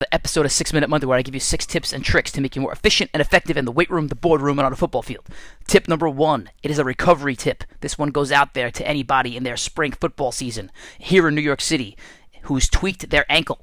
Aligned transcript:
the 0.00 0.14
episode 0.14 0.46
of 0.46 0.52
Six 0.52 0.72
Minute 0.72 0.88
Monday 0.88 1.06
where 1.08 1.18
I 1.18 1.22
give 1.22 1.34
you 1.34 1.40
six 1.40 1.66
tips 1.66 1.92
and 1.92 2.04
tricks 2.04 2.30
to 2.30 2.40
make 2.40 2.54
you 2.54 2.62
more 2.62 2.70
efficient 2.70 3.10
and 3.12 3.20
effective 3.20 3.56
in 3.56 3.64
the 3.64 3.72
weight 3.72 3.90
room, 3.90 4.06
the 4.06 4.14
boardroom, 4.14 4.60
and 4.60 4.66
on 4.66 4.72
a 4.72 4.76
football 4.76 5.02
field. 5.02 5.26
Tip 5.66 5.88
number 5.88 6.08
one 6.08 6.50
it 6.62 6.70
is 6.70 6.78
a 6.78 6.84
recovery 6.84 7.34
tip. 7.34 7.64
This 7.80 7.98
one 7.98 8.10
goes 8.10 8.30
out 8.30 8.54
there 8.54 8.70
to 8.70 8.86
anybody 8.86 9.36
in 9.36 9.42
their 9.42 9.56
spring 9.56 9.90
football 9.90 10.30
season 10.30 10.70
here 10.98 11.26
in 11.26 11.34
New 11.34 11.40
York 11.40 11.60
City 11.60 11.96
who's 12.42 12.68
tweaked 12.68 13.10
their 13.10 13.26
ankle. 13.28 13.58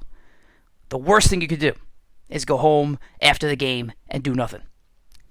The 0.90 0.98
worst 0.98 1.30
thing 1.30 1.40
you 1.40 1.48
could 1.48 1.58
do 1.58 1.72
is 2.28 2.44
go 2.44 2.58
home 2.58 2.98
after 3.22 3.48
the 3.48 3.56
game 3.56 3.92
and 4.06 4.22
do 4.22 4.34
nothing. 4.34 4.62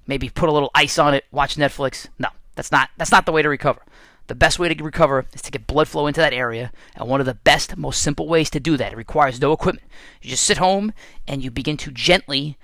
Maybe 0.08 0.30
put 0.30 0.50
a 0.50 0.52
little 0.52 0.72
ice 0.74 0.98
on 0.98 1.14
it, 1.14 1.26
watch 1.32 1.56
Netflix. 1.56 2.08
No, 2.18 2.30
that's 2.56 2.72
not 2.72 2.90
that's 2.98 3.12
not 3.12 3.28
the 3.28 3.32
way 3.32 3.44
to 3.44 3.50
recover. 3.50 3.82
The 4.28 4.36
best 4.36 4.57
way 4.57 4.73
to 4.73 4.84
recover 4.84 5.26
is 5.34 5.41
to 5.44 5.52
get 5.52 5.68
blood 5.68 5.88
flow 5.88 6.08
into 6.08 6.20
that 6.20 6.34
area, 6.34 6.71
and 6.96 7.08
one 7.08 7.20
of 7.20 7.26
the 7.26 7.36
best, 7.36 7.78
most 7.78 8.02
simple 8.02 8.28
ways 8.28 8.50
to 8.52 8.59
do 8.59 8.76
that, 8.78 8.94
it 8.94 8.98
requires 8.98 9.40
no 9.40 9.52
equipment. 9.54 9.88
You 10.21 10.32
just 10.32 10.44
sit 10.44 10.58
home 10.58 10.94
and 11.28 11.44
you 11.44 11.52
begin 11.52 11.78
to 11.78 11.91
gently 11.91 12.58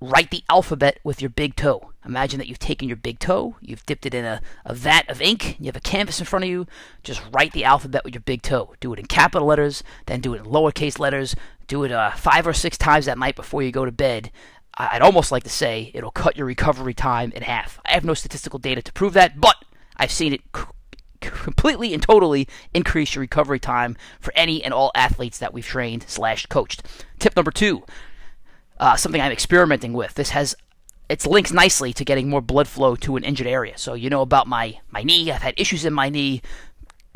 write 0.00 0.30
the 0.30 0.44
alphabet 0.50 0.98
with 1.04 1.22
your 1.22 1.30
big 1.30 1.56
toe. 1.56 1.92
Imagine 2.04 2.38
that 2.38 2.48
you've 2.48 2.58
taken 2.58 2.88
your 2.88 2.96
big 2.96 3.18
toe, 3.18 3.56
you've 3.60 3.86
dipped 3.86 4.04
it 4.04 4.14
in 4.14 4.24
a, 4.24 4.40
a 4.64 4.74
vat 4.74 5.08
of 5.08 5.22
ink, 5.22 5.56
you 5.58 5.66
have 5.66 5.76
a 5.76 5.80
canvas 5.80 6.20
in 6.20 6.26
front 6.26 6.44
of 6.44 6.50
you. 6.50 6.66
Just 7.02 7.22
write 7.32 7.52
the 7.52 7.64
alphabet 7.64 8.04
with 8.04 8.14
your 8.14 8.20
big 8.20 8.42
toe. 8.42 8.74
Do 8.80 8.92
it 8.92 8.98
in 8.98 9.06
capital 9.06 9.48
letters, 9.48 9.82
then 10.06 10.20
do 10.20 10.34
it 10.34 10.38
in 10.38 10.44
lowercase 10.44 10.98
letters. 10.98 11.34
Do 11.66 11.82
it 11.84 11.92
uh, 11.92 12.12
five 12.12 12.46
or 12.46 12.52
six 12.52 12.78
times 12.78 13.06
that 13.06 13.18
night 13.18 13.36
before 13.36 13.62
you 13.62 13.72
go 13.72 13.84
to 13.84 13.92
bed. 13.92 14.30
I'd 14.74 15.02
almost 15.02 15.32
like 15.32 15.42
to 15.44 15.50
say 15.50 15.90
it'll 15.94 16.10
cut 16.10 16.36
your 16.36 16.46
recovery 16.46 16.94
time 16.94 17.32
in 17.32 17.42
half. 17.42 17.80
I 17.86 17.92
have 17.92 18.04
no 18.04 18.14
statistical 18.14 18.58
data 18.58 18.82
to 18.82 18.92
prove 18.92 19.14
that, 19.14 19.40
but 19.40 19.56
I've 19.96 20.12
seen 20.12 20.34
it 20.34 20.42
completely 21.30 21.94
and 21.94 22.02
totally 22.02 22.48
increase 22.74 23.14
your 23.14 23.20
recovery 23.20 23.58
time 23.58 23.96
for 24.20 24.32
any 24.36 24.62
and 24.64 24.72
all 24.72 24.90
athletes 24.94 25.38
that 25.38 25.52
we've 25.52 25.66
trained 25.66 26.04
slash 26.08 26.46
coached. 26.46 26.82
Tip 27.18 27.36
number 27.36 27.50
two, 27.50 27.84
uh, 28.78 28.96
something 28.96 29.20
I'm 29.20 29.32
experimenting 29.32 29.92
with. 29.92 30.14
This 30.14 30.30
has 30.30 30.54
it's 31.08 31.26
links 31.26 31.52
nicely 31.52 31.92
to 31.92 32.04
getting 32.04 32.28
more 32.28 32.40
blood 32.40 32.66
flow 32.66 32.96
to 32.96 33.16
an 33.16 33.22
injured 33.24 33.46
area. 33.46 33.78
So 33.78 33.94
you 33.94 34.10
know 34.10 34.22
about 34.22 34.46
my 34.46 34.78
my 34.90 35.02
knee. 35.02 35.30
I've 35.30 35.42
had 35.42 35.54
issues 35.56 35.84
in 35.84 35.92
my 35.92 36.08
knee 36.08 36.42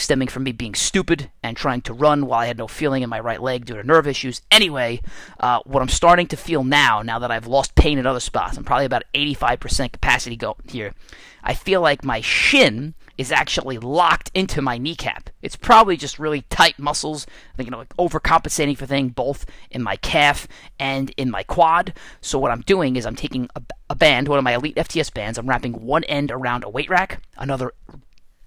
stemming 0.00 0.28
from 0.28 0.42
me 0.44 0.52
being 0.52 0.74
stupid 0.74 1.30
and 1.42 1.56
trying 1.56 1.82
to 1.82 1.92
run 1.92 2.26
while 2.26 2.40
I 2.40 2.46
had 2.46 2.58
no 2.58 2.66
feeling 2.66 3.02
in 3.02 3.10
my 3.10 3.20
right 3.20 3.40
leg 3.40 3.66
due 3.66 3.76
to 3.76 3.86
nerve 3.86 4.06
issues. 4.06 4.42
Anyway, 4.50 5.02
uh, 5.38 5.60
what 5.64 5.82
I'm 5.82 5.88
starting 5.88 6.26
to 6.28 6.36
feel 6.36 6.64
now, 6.64 7.02
now 7.02 7.18
that 7.18 7.30
I've 7.30 7.46
lost 7.46 7.74
pain 7.74 7.98
in 7.98 8.06
other 8.06 8.20
spots, 8.20 8.56
I'm 8.56 8.64
probably 8.64 8.86
about 8.86 9.04
85% 9.14 9.92
capacity 9.92 10.36
go 10.36 10.56
here. 10.68 10.94
I 11.42 11.54
feel 11.54 11.80
like 11.80 12.04
my 12.04 12.20
shin 12.20 12.94
is 13.20 13.30
actually 13.30 13.76
locked 13.76 14.30
into 14.32 14.62
my 14.62 14.78
kneecap. 14.78 15.28
It's 15.42 15.54
probably 15.54 15.98
just 15.98 16.18
really 16.18 16.40
tight 16.48 16.78
muscles, 16.78 17.26
I 17.58 17.62
you 17.62 17.70
know, 17.70 17.76
like 17.76 17.94
overcompensating 17.98 18.78
for 18.78 18.86
things 18.86 19.12
both 19.12 19.44
in 19.70 19.82
my 19.82 19.96
calf 19.96 20.48
and 20.78 21.10
in 21.18 21.30
my 21.30 21.42
quad. 21.42 21.92
So 22.22 22.38
what 22.38 22.50
I'm 22.50 22.62
doing 22.62 22.96
is 22.96 23.04
I'm 23.04 23.14
taking 23.14 23.50
a, 23.54 23.62
a 23.90 23.94
band, 23.94 24.26
one 24.26 24.38
of 24.38 24.44
my 24.44 24.54
Elite 24.54 24.76
FTS 24.76 25.12
bands, 25.12 25.36
I'm 25.36 25.46
wrapping 25.46 25.84
one 25.84 26.02
end 26.04 26.30
around 26.30 26.64
a 26.64 26.70
weight 26.70 26.88
rack, 26.88 27.20
another 27.36 27.74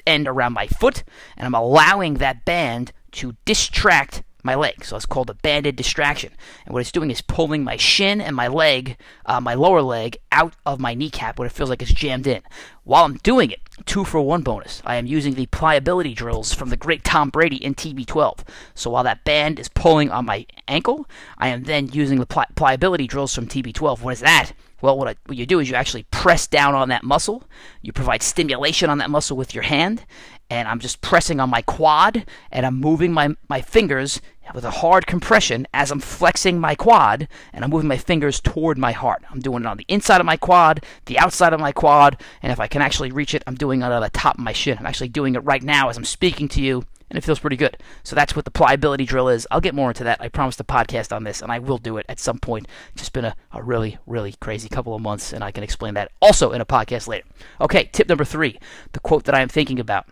end 0.07 0.27
around 0.27 0.53
my 0.53 0.66
foot, 0.66 1.03
and 1.38 1.45
I'm 1.45 1.53
allowing 1.53 2.16
that 2.16 2.44
band 2.44 2.94
to 3.11 3.35
distract 3.45 4.23
my 4.44 4.55
leg. 4.55 4.83
So 4.83 4.95
it's 4.95 5.05
called 5.05 5.30
a 5.30 5.33
banded 5.36 5.75
distraction. 5.75 6.31
And 6.66 6.73
what 6.73 6.81
it's 6.81 6.91
doing 6.91 7.09
is 7.09 7.22
pulling 7.22 7.63
my 7.63 7.77
shin 7.77 8.22
and 8.22 8.36
my 8.36 8.47
leg, 8.47 8.97
uh, 9.25 9.39
my 9.39 9.53
lower 9.53 9.81
leg, 9.81 10.17
out 10.31 10.53
of 10.66 10.80
my 10.80 10.94
kneecap 10.94 11.39
when 11.39 11.45
it 11.45 11.52
feels 11.52 11.69
like 11.69 11.81
it's 11.81 11.94
jammed 11.94 12.27
in. 12.27 12.41
While 12.83 13.05
I'm 13.05 13.17
doing 13.17 13.52
it, 13.52 13.61
two 13.85 14.03
for 14.03 14.22
one 14.22 14.41
bonus. 14.41 14.81
I 14.85 14.95
am 14.95 15.05
using 15.05 15.33
the 15.35 15.45
pliability 15.47 16.13
drills 16.13 16.53
from 16.53 16.69
the 16.69 16.77
great 16.77 17.03
Tom 17.03 17.30
Brady 17.30 17.63
in 17.63 17.75
TB12. 17.75 18.39
So 18.75 18.91
while 18.91 19.03
that 19.03 19.23
band 19.23 19.59
is 19.59 19.69
pulling 19.69 20.11
on 20.11 20.25
my 20.25 20.45
ankle, 20.67 21.07
I 21.38 21.47
am 21.47 21.63
then 21.63 21.88
using 21.88 22.19
the 22.19 22.25
pli- 22.25 22.44
pliability 22.55 23.07
drills 23.07 23.33
from 23.33 23.47
TB12. 23.47 24.02
What 24.02 24.13
is 24.13 24.19
that? 24.19 24.52
Well, 24.84 24.98
what, 24.98 25.08
I, 25.08 25.16
what 25.28 25.38
you 25.38 25.45
do 25.45 25.62
is 25.62 25.70
you 25.70 25.78
actually 25.78 26.03
press 26.12 26.45
down 26.45 26.76
on 26.76 26.89
that 26.89 27.06
muscle. 27.06 27.45
You 27.81 27.94
provide 27.94 28.22
stimulation 28.22 28.90
on 28.90 28.98
that 28.98 29.09
muscle 29.09 29.38
with 29.38 29.56
your 29.56 29.64
hand, 29.64 30.06
and 30.50 30.68
I'm 30.68 30.80
just 30.80 31.00
pressing 31.00 31.40
on 31.40 31.50
my 31.50 31.62
quad, 31.62 32.25
and 32.52 32.66
I'm 32.66 32.81
moving 32.81 33.13
my, 33.13 33.34
my 33.47 33.62
fingers 33.62 34.19
with 34.53 34.66
a 34.66 34.72
hard 34.72 35.07
compression 35.07 35.66
as 35.74 35.90
I'm 35.90 36.02
flexing 36.02 36.59
my 36.59 36.75
quad, 36.75 37.30
and 37.53 37.63
I'm 37.63 37.69
moving 37.69 37.88
my 37.88 37.96
fingers 37.96 38.41
toward 38.41 38.78
my 38.78 38.91
heart. 38.91 39.24
I'm 39.31 39.40
doing 39.40 39.63
it 39.63 39.68
on 39.68 39.78
the 39.78 39.85
inside 39.88 40.19
of 40.19 40.25
my 40.25 40.35
quad, 40.35 40.86
the 41.06 41.18
outside 41.18 41.53
of 41.53 41.62
my 41.62 41.72
quad, 41.72 42.22
and 42.41 42.52
if 42.52 42.59
I 42.59 42.68
can 42.68 42.81
actually 42.81 43.13
reach 43.13 43.34
it, 43.34 43.41
I'm 43.47 43.56
doing 43.56 43.84
it 43.84 43.86
on 43.86 44.02
the 44.02 44.09
top 44.09 44.36
of 44.36 44.44
my 44.44 44.52
shin. 44.52 44.78
I'm 44.78 44.86
actually 44.86 45.07
doing 45.07 45.36
it 45.36 45.46
right 45.46 45.63
now 45.63 45.88
as 45.88 45.96
I'm 45.96 46.03
speaking 46.03 46.50
to 46.50 46.62
you, 46.62 46.84
and 47.13 47.19
it 47.19 47.24
feels 47.24 47.38
pretty 47.38 47.56
good. 47.56 47.78
So 48.01 48.16
that's 48.16 48.35
what 48.35 48.44
the 48.44 48.50
pliability 48.50 49.06
drill 49.06 49.29
is. 49.29 49.47
I'll 49.51 49.62
get 49.62 49.75
more 49.75 49.91
into 49.91 50.03
that. 50.03 50.19
I 50.19 50.29
promised 50.29 50.59
a 50.59 50.63
podcast 50.63 51.16
on 51.16 51.24
this, 51.24 51.44
and 51.44 51.51
I 51.51 51.59
will 51.59 51.78
do 51.78 51.97
it 51.97 52.07
at 52.09 52.19
some 52.19 52.40
point. 52.40 52.68
It's 52.94 53.03
just 53.03 53.13
been 53.13 53.24
a, 53.24 53.35
a 53.51 53.62
really, 53.62 54.00
really 54.07 54.34
crazy 54.41 54.68
couple 54.68 54.96
of 54.96 55.01
months, 55.03 55.31
and 55.31 55.44
I 55.44 55.51
can 55.51 55.63
explain 55.63 55.94
that 55.94 56.12
also 56.24 56.53
in 56.53 56.59
a 56.59 56.66
podcast 56.66 57.07
later. 57.07 57.28
Okay, 57.62 57.88
tip 57.94 58.09
number 58.09 58.25
three 58.25 58.59
the 58.94 59.00
quote 59.00 59.25
that 59.25 59.35
I 59.35 59.41
am 59.41 59.47
thinking 59.47 59.79
about. 59.79 60.07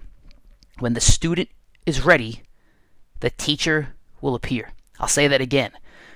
When 0.78 0.94
the 0.94 1.02
student 1.02 1.50
is 1.88 2.06
ready, 2.06 2.44
the 3.20 3.32
teacher 3.32 3.96
will 4.22 4.36
appear. 4.36 4.74
I'll 5.00 5.08
say 5.08 5.28
that 5.28 5.42
again. 5.42 5.72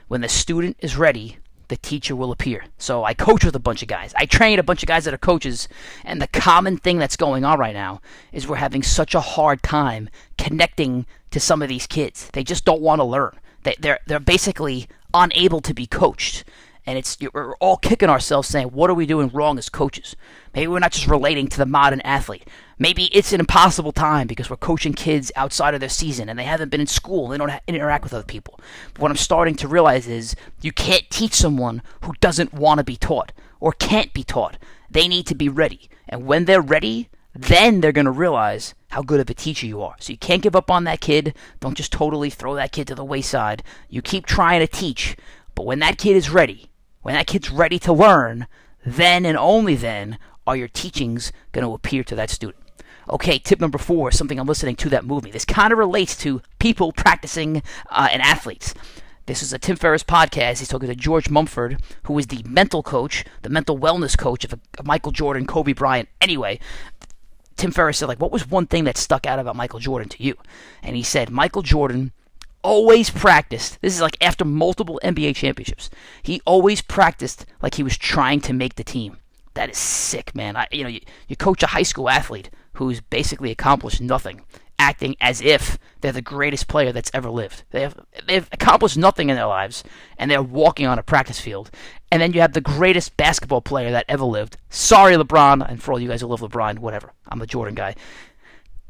When 0.07 0.21
the 0.21 0.29
student 0.29 0.77
is 0.81 0.95
ready, 0.97 1.39
the 1.67 1.77
teacher 1.77 2.15
will 2.15 2.31
appear. 2.31 2.65
So 2.77 3.03
I 3.03 3.13
coach 3.13 3.43
with 3.43 3.55
a 3.55 3.59
bunch 3.59 3.81
of 3.81 3.87
guys. 3.87 4.13
I 4.17 4.25
train 4.25 4.59
a 4.59 4.63
bunch 4.63 4.83
of 4.83 4.87
guys 4.87 5.05
that 5.05 5.13
are 5.13 5.17
coaches, 5.17 5.67
and 6.03 6.21
the 6.21 6.27
common 6.27 6.77
thing 6.77 6.97
that's 6.97 7.17
going 7.17 7.43
on 7.43 7.59
right 7.59 7.73
now 7.73 8.01
is 8.31 8.47
we're 8.47 8.55
having 8.57 8.83
such 8.83 9.15
a 9.15 9.19
hard 9.19 9.63
time 9.63 10.09
connecting 10.37 11.05
to 11.31 11.39
some 11.39 11.61
of 11.61 11.69
these 11.69 11.87
kids. 11.87 12.29
They 12.33 12.43
just 12.43 12.65
don't 12.65 12.81
want 12.81 12.99
to 12.99 13.03
learn. 13.05 13.37
They, 13.63 13.75
they're 13.79 13.99
they're 14.05 14.19
basically 14.19 14.87
unable 15.13 15.61
to 15.61 15.73
be 15.73 15.87
coached, 15.87 16.43
and 16.85 16.97
it's 16.97 17.17
we're 17.33 17.55
all 17.55 17.77
kicking 17.77 18.09
ourselves 18.09 18.47
saying, 18.47 18.67
"What 18.67 18.89
are 18.89 18.93
we 18.93 19.05
doing 19.05 19.29
wrong 19.33 19.57
as 19.57 19.69
coaches?" 19.69 20.15
Maybe 20.53 20.67
we're 20.67 20.79
not 20.79 20.91
just 20.91 21.07
relating 21.07 21.47
to 21.47 21.57
the 21.57 21.65
modern 21.65 22.01
athlete. 22.01 22.47
Maybe 22.77 23.05
it's 23.05 23.33
an 23.33 23.39
impossible 23.39 23.91
time 23.91 24.27
because 24.27 24.49
we're 24.49 24.57
coaching 24.57 24.93
kids 24.93 25.31
outside 25.35 25.73
of 25.73 25.79
their 25.79 25.89
season 25.89 26.29
and 26.29 26.37
they 26.37 26.43
haven't 26.43 26.69
been 26.69 26.81
in 26.81 26.87
school. 26.87 27.27
They 27.27 27.37
don't 27.37 27.51
interact 27.67 28.03
with 28.03 28.13
other 28.13 28.23
people. 28.23 28.59
But 28.93 29.01
what 29.01 29.11
I'm 29.11 29.17
starting 29.17 29.55
to 29.55 29.67
realize 29.67 30.07
is 30.07 30.35
you 30.61 30.71
can't 30.71 31.09
teach 31.09 31.33
someone 31.33 31.81
who 32.01 32.13
doesn't 32.19 32.53
want 32.53 32.79
to 32.79 32.83
be 32.83 32.97
taught 32.97 33.31
or 33.59 33.71
can't 33.71 34.13
be 34.13 34.23
taught. 34.23 34.57
They 34.89 35.07
need 35.07 35.25
to 35.27 35.35
be 35.35 35.49
ready. 35.49 35.89
And 36.07 36.25
when 36.25 36.45
they're 36.45 36.61
ready, 36.61 37.09
then 37.33 37.81
they're 37.81 37.91
going 37.91 38.05
to 38.05 38.11
realize 38.11 38.73
how 38.89 39.01
good 39.01 39.19
of 39.19 39.29
a 39.29 39.33
teacher 39.33 39.65
you 39.65 39.81
are. 39.81 39.95
So 39.99 40.13
you 40.13 40.17
can't 40.17 40.41
give 40.41 40.55
up 40.55 40.71
on 40.71 40.85
that 40.85 41.01
kid. 41.01 41.35
Don't 41.59 41.75
just 41.75 41.91
totally 41.91 42.29
throw 42.29 42.55
that 42.55 42.71
kid 42.71 42.87
to 42.87 42.95
the 42.95 43.03
wayside. 43.03 43.63
You 43.89 44.01
keep 44.01 44.25
trying 44.25 44.61
to 44.61 44.67
teach. 44.67 45.17
But 45.53 45.65
when 45.65 45.79
that 45.79 45.97
kid 45.97 46.15
is 46.15 46.29
ready, 46.29 46.69
when 47.05 47.13
that 47.13 47.27
kid's 47.27 47.51
ready 47.51 47.77
to 47.77 47.93
learn, 47.93 48.47
then 48.83 49.27
and 49.27 49.37
only 49.37 49.75
then 49.75 50.17
are 50.47 50.55
your 50.55 50.67
teachings 50.67 51.31
going 51.51 51.63
to 51.63 51.71
appear 51.71 52.03
to 52.03 52.15
that 52.15 52.31
student. 52.31 52.63
Okay, 53.11 53.37
tip 53.37 53.61
number 53.61 53.77
four, 53.77 54.09
something 54.09 54.39
I'm 54.39 54.47
listening 54.47 54.75
to 54.77 54.89
that 54.89 55.05
movie. 55.05 55.29
This 55.29 55.45
kind 55.45 55.71
of 55.71 55.77
relates 55.77 56.17
to 56.17 56.41
people 56.57 56.91
practicing 56.91 57.61
uh, 57.91 58.07
and 58.11 58.23
athletes. 58.23 58.73
This 59.27 59.43
is 59.43 59.53
a 59.53 59.59
Tim 59.59 59.75
Ferriss 59.75 60.01
podcast. 60.01 60.57
He's 60.57 60.67
talking 60.67 60.89
to 60.89 60.95
George 60.95 61.29
Mumford, 61.29 61.79
who 62.05 62.17
is 62.17 62.25
the 62.25 62.41
mental 62.43 62.81
coach, 62.81 63.23
the 63.43 63.49
mental 63.49 63.77
wellness 63.77 64.17
coach 64.17 64.43
of, 64.43 64.53
of 64.79 64.87
Michael 64.87 65.11
Jordan, 65.11 65.45
Kobe 65.45 65.73
Bryant. 65.73 66.09
Anyway, 66.19 66.59
Tim 67.55 67.69
Ferriss 67.69 67.99
said, 67.99 68.07
like, 68.07 68.19
what 68.19 68.31
was 68.31 68.49
one 68.49 68.65
thing 68.65 68.85
that 68.85 68.97
stuck 68.97 69.27
out 69.27 69.37
about 69.37 69.55
Michael 69.55 69.79
Jordan 69.79 70.09
to 70.09 70.23
you? 70.23 70.33
And 70.81 70.95
he 70.95 71.03
said, 71.03 71.29
Michael 71.29 71.61
Jordan 71.61 72.13
always 72.65 73.11
practiced. 73.11 73.79
This 73.81 73.93
is 73.93 74.01
like 74.01 74.17
after 74.19 74.43
multiple 74.43 74.99
NBA 75.03 75.35
championships. 75.35 75.91
He 76.23 76.41
always 76.45 76.81
practiced 76.81 77.45
like 77.61 77.75
he 77.75 77.83
was 77.83 77.95
trying 77.95 78.41
to 78.41 78.53
make 78.53 78.75
the 78.75 78.83
team. 78.83 79.17
That 79.53 79.69
is 79.69 79.77
sick, 79.77 80.33
man. 80.33 80.57
I, 80.57 80.67
you 80.71 80.83
know, 80.83 80.89
you, 80.89 81.01
you 81.27 81.35
coach 81.35 81.61
a 81.61 81.67
high 81.67 81.83
school 81.83 82.09
athlete 82.09 82.49
who's 82.73 83.01
basically 83.01 83.51
accomplished 83.51 84.01
nothing, 84.01 84.41
acting 84.79 85.15
as 85.21 85.41
if 85.41 85.77
they're 86.01 86.11
the 86.11 86.21
greatest 86.21 86.67
player 86.67 86.91
that's 86.91 87.11
ever 87.13 87.29
lived. 87.29 87.63
They 87.69 87.81
have 87.81 87.99
they've 88.27 88.49
accomplished 88.51 88.97
nothing 88.97 89.29
in 89.29 89.35
their 89.35 89.45
lives, 89.45 89.83
and 90.17 90.29
they're 90.29 90.41
walking 90.41 90.87
on 90.87 90.97
a 90.97 91.03
practice 91.03 91.39
field. 91.39 91.69
And 92.11 92.19
then 92.19 92.33
you 92.33 92.41
have 92.41 92.53
the 92.53 92.61
greatest 92.61 93.15
basketball 93.15 93.61
player 93.61 93.91
that 93.91 94.05
ever 94.09 94.25
lived. 94.25 94.57
Sorry, 94.69 95.15
LeBron, 95.15 95.69
and 95.69 95.81
for 95.81 95.93
all 95.93 95.99
you 95.99 96.09
guys 96.09 96.21
who 96.21 96.27
love 96.27 96.41
LeBron, 96.41 96.79
whatever. 96.79 97.13
I'm 97.27 97.41
a 97.41 97.47
Jordan 97.47 97.75
guy. 97.75 97.95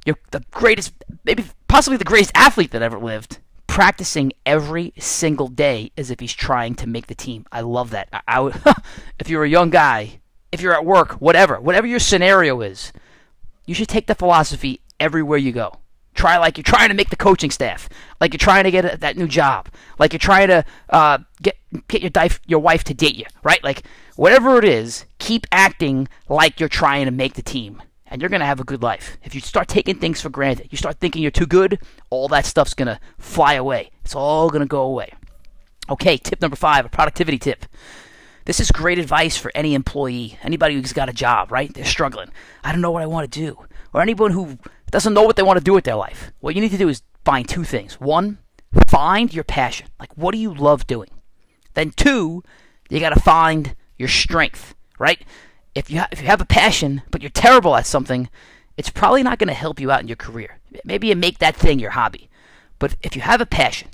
You're 0.06 0.18
the 0.32 0.44
greatest, 0.52 0.94
maybe 1.26 1.44
possibly 1.68 1.98
the 1.98 2.06
greatest 2.06 2.32
athlete 2.36 2.72
that 2.72 2.82
ever 2.82 2.98
lived. 2.98 3.40
Practicing 3.76 4.32
every 4.46 4.94
single 4.98 5.50
day 5.50 5.92
as 5.98 6.10
if 6.10 6.22
he's 6.22 6.34
trying 6.34 6.76
to 6.76 6.88
make 6.88 7.08
the 7.08 7.14
team. 7.14 7.46
I 7.52 7.60
love 7.60 7.90
that. 7.90 8.08
I, 8.14 8.22
I 8.26 8.40
would, 8.40 8.56
if 9.20 9.28
you're 9.28 9.44
a 9.44 9.50
young 9.50 9.70
guy, 9.70 10.22
if 10.54 10.62
you're 10.62 10.74
at 10.74 10.86
work, 10.86 11.16
whatever, 11.16 11.60
whatever 11.60 11.86
your 11.86 12.00
scenario 12.00 12.62
is, 12.62 12.94
you 13.66 13.76
should 13.76 13.90
take 13.90 14.08
the 14.08 14.16
philosophy 14.16 14.80
everywhere 14.98 15.38
you 15.38 15.52
go. 15.52 15.80
Try 16.14 16.38
like 16.38 16.58
you're 16.58 16.64
trying 16.64 16.88
to 16.88 16.96
make 16.96 17.10
the 17.10 17.18
coaching 17.18 17.52
staff, 17.52 17.90
like 18.22 18.32
you're 18.32 18.38
trying 18.38 18.64
to 18.64 18.72
get 18.72 18.94
a, 18.94 18.98
that 19.00 19.18
new 19.18 19.28
job, 19.28 19.68
like 20.00 20.14
you're 20.14 20.20
trying 20.20 20.48
to 20.48 20.64
uh, 20.92 21.18
get 21.42 21.58
get 21.90 22.02
your 22.02 22.30
your 22.48 22.60
wife 22.60 22.86
to 22.86 22.94
date 22.94 23.16
you, 23.16 23.26
right? 23.44 23.62
Like 23.62 23.84
whatever 24.16 24.58
it 24.58 24.64
is, 24.64 25.04
keep 25.20 25.46
acting 25.52 26.08
like 26.30 26.62
you're 26.62 26.70
trying 26.70 27.04
to 27.08 27.12
make 27.12 27.34
the 27.34 27.42
team, 27.42 27.82
and 28.08 28.22
you're 28.22 28.30
gonna 28.30 28.46
have 28.46 28.60
a 28.60 28.66
good 28.66 28.84
life. 28.84 29.18
If 29.24 29.36
you 29.36 29.42
start 29.42 29.68
taking 29.68 29.96
things 29.96 30.22
for 30.22 30.30
granted, 30.30 30.68
you 30.72 30.78
start 30.78 31.00
thinking 31.00 31.22
you're 31.22 31.32
too 31.32 31.46
good, 31.46 31.80
all 32.10 32.28
that 32.30 32.46
stuff's 32.46 32.74
gonna 32.74 33.00
fly 33.18 33.54
away. 33.54 33.92
It's 34.04 34.16
all 34.16 34.50
gonna 34.50 34.66
go 34.66 34.82
away. 34.82 35.14
Okay, 35.90 36.18
tip 36.18 36.42
number 36.42 36.56
five, 36.56 36.86
a 36.86 36.90
productivity 36.90 37.38
tip. 37.38 37.66
This 38.46 38.60
is 38.60 38.72
great 38.72 39.00
advice 39.00 39.38
for 39.38 39.52
any 39.56 39.74
employee, 39.74 40.38
anybody 40.44 40.76
who's 40.76 40.94
got 40.94 41.10
a 41.10 41.14
job, 41.14 41.52
right? 41.52 41.74
They're 41.74 41.84
struggling. 41.84 42.30
I 42.64 42.72
don't 42.72 42.82
know 42.82 42.92
what 42.92 43.02
I 43.02 43.08
want 43.08 43.32
to 43.32 43.40
do. 43.40 43.66
Or 43.92 44.02
anyone 44.02 44.32
who 44.32 44.60
doesn't 44.92 45.14
know 45.14 45.24
what 45.24 45.36
they 45.36 45.44
want 45.44 45.58
to 45.58 45.64
do 45.64 45.74
with 45.74 45.84
their 45.84 45.96
life. 45.96 46.32
What 46.42 46.54
you 46.54 46.62
need 46.62 46.72
to 46.72 46.78
do 46.78 46.90
is 46.90 47.02
find 47.24 47.48
two 47.48 47.64
things. 47.64 48.00
One, 48.00 48.38
find 48.88 49.34
your 49.34 49.44
passion. 49.44 49.88
Like, 50.00 50.16
what 50.16 50.32
do 50.32 50.38
you 50.38 50.54
love 50.54 50.86
doing? 50.86 51.10
Then, 51.74 51.92
two, 51.92 52.44
you 52.90 53.00
got 53.00 53.14
to 53.14 53.20
find 53.20 53.76
your 53.98 54.10
strength, 54.10 54.76
right? 55.00 55.22
If 55.76 55.92
you, 55.92 56.00
ha- 56.00 56.08
if 56.12 56.22
you 56.22 56.28
have 56.28 56.42
a 56.42 56.46
passion, 56.46 57.02
but 57.12 57.22
you're 57.22 57.30
terrible 57.30 57.76
at 57.76 57.86
something, 57.86 58.30
it's 58.78 58.90
probably 58.90 59.24
not 59.24 59.40
going 59.40 59.50
to 59.50 59.54
help 59.54 59.80
you 59.80 59.92
out 59.92 60.02
in 60.02 60.08
your 60.08 60.16
career. 60.16 60.60
Maybe 60.84 61.08
you 61.08 61.16
make 61.16 61.40
that 61.40 61.56
thing 61.56 61.80
your 61.80 61.92
hobby. 61.92 62.30
But 62.80 62.96
if 63.02 63.16
you 63.16 63.22
have 63.22 63.42
a 63.42 63.46
passion 63.46 63.90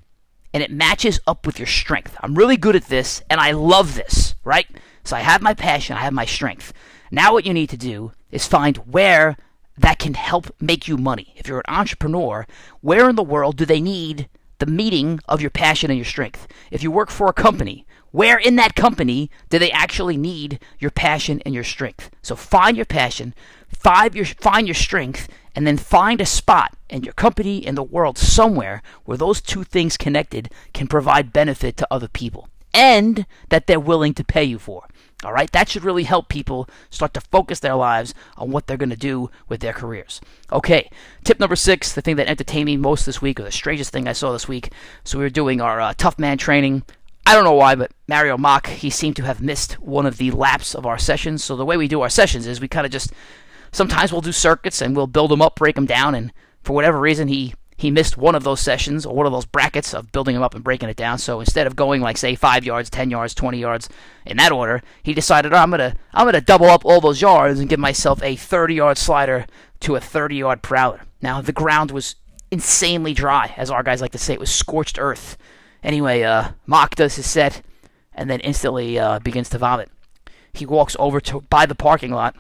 and 0.54 0.64
it 0.64 0.72
matches 0.72 1.20
up 1.28 1.46
with 1.46 1.60
your 1.60 1.68
strength, 1.68 2.16
I'm 2.22 2.36
really 2.36 2.58
good 2.58 2.76
at 2.76 2.86
this 2.88 3.22
and 3.30 3.40
I 3.40 3.52
love 3.52 3.96
this, 3.96 4.36
right? 4.44 4.68
So 5.04 5.16
I 5.16 5.22
have 5.22 5.42
my 5.42 5.54
passion, 5.54 5.96
I 5.96 6.02
have 6.02 6.14
my 6.14 6.26
strength. 6.26 6.74
Now, 7.12 7.34
what 7.34 7.46
you 7.46 7.54
need 7.54 7.70
to 7.72 7.78
do 7.78 8.12
is 8.32 8.48
find 8.48 8.78
where 8.78 9.38
that 9.78 10.00
can 10.00 10.14
help 10.14 10.48
make 10.60 10.88
you 10.88 10.98
money. 10.98 11.34
If 11.36 11.48
you're 11.48 11.60
an 11.60 11.76
entrepreneur, 11.76 12.46
where 12.82 13.10
in 13.10 13.16
the 13.16 13.24
world 13.24 13.58
do 13.58 13.66
they 13.66 13.82
need 13.82 14.30
the 14.60 14.66
meeting 14.66 15.20
of 15.28 15.42
your 15.42 15.50
passion 15.50 15.90
and 15.90 15.98
your 15.98 16.06
strength? 16.06 16.48
If 16.70 16.84
you 16.84 16.92
work 16.92 17.10
for 17.10 17.28
a 17.28 17.34
company, 17.34 17.86
where 18.12 18.38
in 18.38 18.56
that 18.58 18.76
company 18.76 19.30
do 19.50 19.58
they 19.58 19.72
actually 19.72 20.18
need 20.18 20.60
your 20.80 20.92
passion 20.92 21.42
and 21.46 21.54
your 21.54 21.64
strength? 21.64 22.10
So 22.22 22.36
find 22.36 22.76
your 22.76 22.86
passion, 22.86 23.34
find 23.68 24.14
your 24.14 24.26
find 24.26 24.68
your 24.68 24.76
strength, 24.76 25.28
and 25.56 25.66
then 25.66 25.78
find 25.78 26.22
a 26.22 26.26
spot 26.26 26.76
in 26.90 27.04
your 27.04 27.14
company 27.14 27.66
in 27.66 27.76
the 27.76 27.84
world 27.84 28.18
somewhere 28.18 28.82
where 29.06 29.18
those 29.18 29.42
two 29.42 29.64
things 29.64 29.98
connected 29.98 30.50
can 30.74 30.88
provide 30.88 31.34
benefit 31.34 31.78
to 31.78 31.88
other 31.90 32.08
people 32.08 32.48
and 32.74 33.26
that 33.50 33.68
they're 33.68 33.80
willing 33.80 34.14
to 34.14 34.24
pay 34.24 34.44
you 34.44 34.60
for. 34.60 34.88
All 35.24 35.34
right, 35.34 35.52
that 35.52 35.70
should 35.70 35.84
really 35.84 36.06
help 36.06 36.30
people 36.30 36.68
start 36.90 37.14
to 37.14 37.22
focus 37.22 37.60
their 37.60 37.76
lives 37.76 38.16
on 38.38 38.50
what 38.50 38.66
they're 38.66 38.78
going 38.78 38.90
to 38.90 38.96
do 38.96 39.30
with 39.48 39.60
their 39.60 39.74
careers. 39.74 40.20
Okay, 40.52 40.90
tip 41.24 41.40
number 41.40 41.56
six, 41.56 41.94
the 41.94 42.02
thing 42.02 42.16
that 42.16 42.28
entertained 42.28 42.66
me 42.66 42.76
most 42.76 43.06
this 43.06 43.22
week, 43.22 43.40
or 43.40 43.44
the 43.44 43.52
strangest 43.52 43.92
thing 43.92 44.08
I 44.08 44.14
saw 44.14 44.32
this 44.32 44.48
week. 44.48 44.72
So 45.04 45.20
we 45.20 45.24
were 45.24 45.30
doing 45.30 45.62
our 45.62 45.80
uh, 45.80 45.94
tough 45.96 46.18
man 46.18 46.40
training. 46.40 46.84
I 47.26 47.36
don't 47.36 47.44
know 47.44 47.54
why, 47.54 47.76
but 47.76 47.92
Mario 48.08 48.38
Mock, 48.38 48.68
he 48.68 48.90
seemed 48.90 49.16
to 49.18 49.24
have 49.24 49.42
missed 49.42 49.74
one 49.74 50.06
of 50.06 50.18
the 50.18 50.32
laps 50.32 50.76
of 50.76 50.86
our 50.86 50.98
sessions. 50.98 51.44
So 51.44 51.56
the 51.56 51.66
way 51.66 51.78
we 51.78 51.88
do 51.88 52.02
our 52.02 52.10
sessions 52.10 52.48
is 52.48 52.60
we 52.60 52.68
kind 52.68 52.86
of 52.86 52.92
just 52.92 53.12
sometimes 53.72 54.12
we'll 54.12 54.22
do 54.22 54.32
circuits 54.32 54.82
and 54.82 54.96
we'll 54.96 55.08
build 55.08 55.32
them 55.32 55.42
up, 55.42 55.56
break 55.56 55.76
them 55.76 55.86
down, 55.86 56.16
and 56.16 56.34
for 56.64 56.74
whatever 56.74 57.00
reason 57.00 57.28
he 57.28 57.54
he 57.78 57.90
missed 57.90 58.16
one 58.16 58.36
of 58.36 58.44
those 58.44 58.60
sessions 58.60 59.08
or 59.08 59.16
one 59.16 59.26
of 59.26 59.32
those 59.32 59.46
brackets 59.46 59.92
of 59.92 60.12
building 60.12 60.36
them 60.36 60.44
up 60.44 60.54
and 60.54 60.64
breaking 60.64 60.88
it 60.90 60.96
down. 60.96 61.18
So 61.18 61.40
instead 61.40 61.66
of 61.66 61.76
going 61.76 62.00
like 62.00 62.16
say 62.16 62.36
five 62.36 62.64
yards, 62.64 62.92
ten 62.92 63.10
yards, 63.10 63.34
twenty 63.34 63.58
yards 63.58 63.90
in 64.26 64.38
that 64.38 64.52
order, 64.52 64.84
he 65.02 65.16
decided 65.16 65.52
oh, 65.52 65.58
I'm 65.58 65.72
gonna 65.72 65.96
I'm 66.14 66.28
gonna 66.28 66.42
double 66.42 66.68
up 66.68 66.86
all 66.86 67.02
those 67.02 67.22
yards 67.22 67.60
and 67.60 67.70
give 67.70 67.80
myself 67.80 68.22
a 68.22 68.36
30 68.36 68.76
yard 68.76 68.98
slider 68.98 69.48
to 69.82 69.96
a 69.96 70.00
30 70.00 70.36
yard 70.36 70.62
prowler. 70.62 71.02
Now 71.22 71.42
the 71.42 71.52
ground 71.52 71.92
was 71.92 72.16
insanely 72.52 73.14
dry, 73.14 73.54
as 73.58 73.72
our 73.72 73.82
guys 73.82 74.02
like 74.02 74.12
to 74.12 74.18
say. 74.18 74.34
It 74.34 74.40
was 74.40 74.52
scorched 74.52 75.00
earth. 75.00 75.38
Anyway, 75.84 76.22
uh, 76.22 76.52
Mock 76.66 76.96
does 76.96 77.16
his 77.16 77.30
set 77.30 77.62
and 78.14 78.30
then 78.30 78.40
instantly 78.42 79.00
uh, 79.00 79.20
begins 79.20 79.50
to 79.50 79.58
vomit. 79.58 79.90
He 80.54 80.66
walks 80.66 80.96
over 81.00 81.22
to 81.22 81.42
by 81.42 81.66
the 81.66 81.76
parking 81.76 82.12
lot 82.12 82.36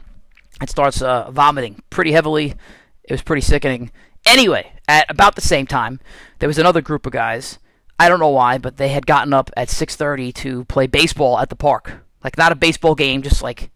and 0.59 0.69
starts 0.69 1.01
uh, 1.01 1.31
vomiting 1.31 1.81
pretty 1.89 2.11
heavily. 2.11 2.55
It 3.03 3.11
was 3.11 3.21
pretty 3.21 3.41
sickening. 3.41 3.91
Anyway, 4.25 4.73
at 4.87 5.09
about 5.09 5.35
the 5.35 5.41
same 5.41 5.65
time, 5.65 5.99
there 6.39 6.49
was 6.49 6.59
another 6.59 6.81
group 6.81 7.05
of 7.05 7.13
guys. 7.13 7.57
I 7.97 8.09
don't 8.09 8.19
know 8.19 8.29
why, 8.29 8.57
but 8.57 8.77
they 8.77 8.89
had 8.89 9.05
gotten 9.05 9.33
up 9.33 9.49
at 9.55 9.69
6:30 9.69 10.33
to 10.35 10.65
play 10.65 10.87
baseball 10.87 11.39
at 11.39 11.49
the 11.49 11.55
park. 11.55 12.03
Like 12.23 12.37
not 12.37 12.51
a 12.51 12.55
baseball 12.55 12.95
game, 12.95 13.21
just 13.21 13.41
like 13.41 13.71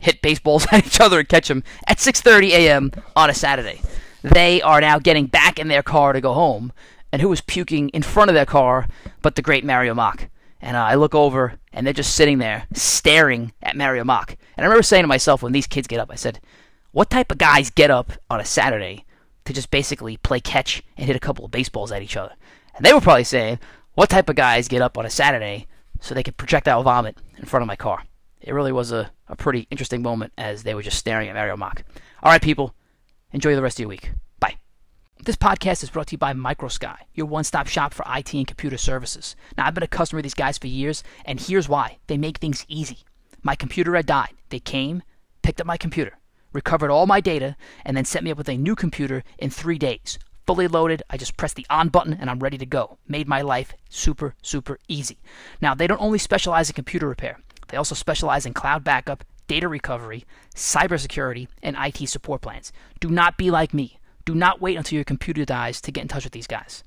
hit 0.00 0.22
baseballs 0.22 0.66
at 0.72 0.86
each 0.86 1.00
other 1.00 1.20
and 1.20 1.28
catch 1.28 1.48
them 1.48 1.64
at 1.86 1.98
6:30 1.98 2.50
a.m. 2.50 2.92
on 3.16 3.30
a 3.30 3.34
Saturday. 3.34 3.80
They 4.22 4.62
are 4.62 4.80
now 4.80 4.98
getting 4.98 5.26
back 5.26 5.58
in 5.58 5.68
their 5.68 5.82
car 5.82 6.12
to 6.12 6.20
go 6.20 6.32
home, 6.32 6.72
and 7.12 7.22
who 7.22 7.28
was 7.28 7.40
puking 7.40 7.90
in 7.90 8.02
front 8.02 8.30
of 8.30 8.34
their 8.34 8.46
car 8.46 8.88
but 9.20 9.36
the 9.36 9.42
great 9.42 9.64
Mario 9.64 9.94
Mock. 9.94 10.28
And 10.60 10.76
uh, 10.76 10.84
I 10.84 10.94
look 10.94 11.14
over, 11.14 11.54
and 11.72 11.84
they're 11.84 11.92
just 11.92 12.14
sitting 12.14 12.38
there 12.38 12.66
staring 12.72 13.52
at 13.62 13.76
Mario 13.76 14.04
Mock. 14.04 14.36
And 14.56 14.64
I 14.64 14.68
remember 14.68 14.82
saying 14.82 15.02
to 15.02 15.08
myself 15.08 15.42
when 15.42 15.52
these 15.52 15.66
kids 15.66 15.88
get 15.88 15.98
up, 15.98 16.10
I 16.10 16.14
said, 16.14 16.40
"What 16.92 17.10
type 17.10 17.32
of 17.32 17.38
guys 17.38 17.68
get 17.68 17.90
up 17.90 18.12
on 18.30 18.38
a 18.38 18.44
Saturday 18.44 19.04
to 19.44 19.52
just 19.52 19.70
basically 19.70 20.16
play 20.18 20.40
catch 20.40 20.82
and 20.96 21.06
hit 21.06 21.16
a 21.16 21.20
couple 21.20 21.44
of 21.44 21.50
baseballs 21.50 21.92
at 21.92 22.02
each 22.02 22.16
other. 22.16 22.34
And 22.74 22.84
they 22.84 22.92
were 22.92 23.00
probably 23.00 23.24
saying, 23.24 23.58
what 23.94 24.08
type 24.08 24.28
of 24.28 24.36
guys 24.36 24.68
get 24.68 24.82
up 24.82 24.96
on 24.96 25.06
a 25.06 25.10
Saturday 25.10 25.66
so 26.00 26.14
they 26.14 26.22
could 26.22 26.36
projectile 26.36 26.82
vomit 26.82 27.18
in 27.36 27.44
front 27.44 27.62
of 27.62 27.66
my 27.66 27.76
car? 27.76 28.04
It 28.40 28.54
really 28.54 28.72
was 28.72 28.92
a, 28.92 29.10
a 29.28 29.36
pretty 29.36 29.66
interesting 29.70 30.02
moment 30.02 30.32
as 30.38 30.62
they 30.62 30.74
were 30.74 30.82
just 30.82 30.98
staring 30.98 31.28
at 31.28 31.34
Mario 31.34 31.56
Mock. 31.56 31.84
All 32.22 32.32
right, 32.32 32.42
people, 32.42 32.74
enjoy 33.32 33.54
the 33.54 33.62
rest 33.62 33.76
of 33.76 33.80
your 33.80 33.88
week. 33.88 34.12
This 35.24 35.36
podcast 35.36 35.84
is 35.84 35.90
brought 35.90 36.08
to 36.08 36.14
you 36.14 36.18
by 36.18 36.32
MicroSky, 36.32 36.96
your 37.14 37.26
one 37.26 37.44
stop 37.44 37.68
shop 37.68 37.94
for 37.94 38.04
IT 38.08 38.34
and 38.34 38.44
computer 38.44 38.76
services. 38.76 39.36
Now, 39.56 39.66
I've 39.66 39.74
been 39.74 39.84
a 39.84 39.86
customer 39.86 40.18
of 40.18 40.24
these 40.24 40.34
guys 40.34 40.58
for 40.58 40.66
years, 40.66 41.04
and 41.24 41.38
here's 41.38 41.68
why 41.68 41.98
they 42.08 42.18
make 42.18 42.38
things 42.38 42.66
easy. 42.66 42.98
My 43.40 43.54
computer 43.54 43.94
had 43.94 44.06
died. 44.06 44.34
They 44.48 44.58
came, 44.58 45.04
picked 45.42 45.60
up 45.60 45.66
my 45.66 45.76
computer 45.76 46.18
recovered 46.52 46.90
all 46.90 47.06
my 47.06 47.20
data, 47.20 47.56
and 47.84 47.96
then 47.96 48.04
set 48.04 48.24
me 48.24 48.30
up 48.30 48.36
with 48.36 48.48
a 48.48 48.56
new 48.56 48.74
computer 48.74 49.22
in 49.38 49.48
three 49.48 49.78
days. 49.78 50.18
Fully 50.46 50.66
loaded, 50.66 51.02
I 51.08 51.16
just 51.16 51.36
press 51.36 51.54
the 51.54 51.66
on 51.70 51.88
button 51.88 52.14
and 52.14 52.28
I'm 52.28 52.40
ready 52.40 52.58
to 52.58 52.66
go. 52.66 52.98
Made 53.06 53.28
my 53.28 53.42
life 53.42 53.72
super, 53.88 54.34
super 54.42 54.78
easy. 54.88 55.18
Now, 55.60 55.74
they 55.74 55.86
don't 55.86 56.00
only 56.00 56.18
specialize 56.18 56.68
in 56.68 56.74
computer 56.74 57.08
repair, 57.08 57.38
they 57.68 57.76
also 57.76 57.94
specialize 57.94 58.44
in 58.44 58.54
cloud 58.54 58.84
backup, 58.84 59.24
data 59.46 59.68
recovery, 59.68 60.24
cybersecurity, 60.54 61.46
and 61.62 61.76
IT 61.78 62.08
support 62.08 62.42
plans. 62.42 62.72
Do 63.00 63.08
not 63.08 63.38
be 63.38 63.50
like 63.50 63.72
me. 63.72 63.98
Do 64.24 64.34
not 64.34 64.60
wait 64.60 64.76
until 64.76 64.96
your 64.96 65.04
computer 65.04 65.44
dies 65.44 65.80
to 65.82 65.92
get 65.92 66.02
in 66.02 66.08
touch 66.08 66.24
with 66.24 66.32
these 66.32 66.46
guys. 66.46 66.84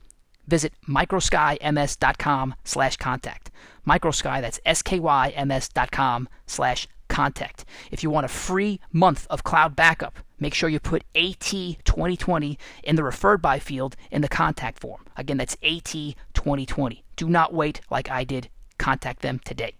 Visit 0.48 0.74
microskyms.com 0.88 2.56
slash 2.64 2.98
contact. 2.98 3.52
Microsky, 3.88 4.42
that's 4.42 4.60
S-K-Y-M-S 4.66 5.70
dot 5.70 5.92
com 5.92 6.30
slash 6.46 6.88
contact. 7.08 7.66
If 7.92 8.04
you 8.04 8.10
want 8.10 8.26
a 8.26 8.30
free 8.30 8.80
month 8.92 9.28
of 9.30 9.44
cloud 9.44 9.76
backup, 9.76 10.20
make 10.40 10.54
sure 10.54 10.70
you 10.70 10.80
put 10.80 11.04
AT2020 11.14 12.58
in 12.84 12.96
the 12.96 13.04
referred 13.04 13.42
by 13.42 13.60
field 13.60 13.96
in 14.12 14.22
the 14.22 14.28
contact 14.28 14.80
form. 14.80 15.06
Again, 15.18 15.38
that's 15.38 15.56
AT2020. 15.58 17.02
Do 17.16 17.30
not 17.30 17.54
wait 17.54 17.82
like 17.90 18.10
I 18.10 18.24
did. 18.24 18.50
Contact 18.78 19.22
them 19.22 19.40
today. 19.44 19.76